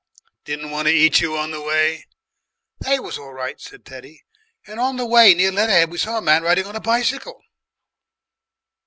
"Didn't 0.45 0.71
want 0.71 0.87
to 0.87 0.93
eat 0.95 1.21
you 1.21 1.37
on 1.37 1.51
the 1.51 1.61
way?" 1.61 2.07
"They 2.79 2.99
was 2.99 3.19
all 3.19 3.33
right," 3.33 3.61
said 3.61 3.85
Teddy, 3.85 4.23
"and 4.65 4.79
on 4.79 4.95
the 4.97 5.05
way 5.05 5.35
near 5.35 5.51
Leatherhead 5.51 5.91
we 5.91 5.99
saw 5.99 6.17
a 6.17 6.21
man 6.23 6.41
riding 6.41 6.65
on 6.65 6.75
a 6.75 6.79
bicycle." 6.81 7.39